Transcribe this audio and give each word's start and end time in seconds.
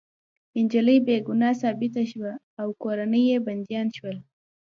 انجلۍ 0.57 0.97
بې 1.05 1.15
ګناه 1.27 1.55
ثابته 1.61 2.03
شوه 2.11 2.33
او 2.61 2.67
کورنۍ 2.81 3.23
يې 3.31 3.37
بندیان 3.45 3.87
شول 3.97 4.17